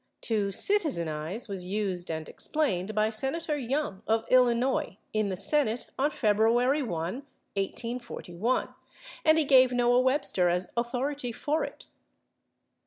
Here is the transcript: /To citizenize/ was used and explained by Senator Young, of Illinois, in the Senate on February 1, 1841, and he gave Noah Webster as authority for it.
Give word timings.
/To 0.23 0.47
citizenize/ 0.51 1.47
was 1.47 1.63
used 1.63 2.09
and 2.09 2.27
explained 2.27 2.95
by 2.95 3.11
Senator 3.11 3.55
Young, 3.55 4.01
of 4.07 4.25
Illinois, 4.31 4.97
in 5.13 5.29
the 5.29 5.37
Senate 5.37 5.91
on 5.99 6.09
February 6.09 6.81
1, 6.81 6.89
1841, 7.17 8.69
and 9.23 9.37
he 9.37 9.45
gave 9.45 9.71
Noah 9.71 10.01
Webster 10.01 10.49
as 10.49 10.71
authority 10.75 11.31
for 11.31 11.63
it. 11.63 11.85